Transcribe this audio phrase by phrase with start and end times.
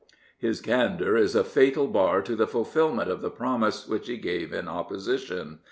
[0.39, 4.51] His candour is a fatal bar to the fulfilment of the promise which he gave
[4.51, 5.59] in Opposition.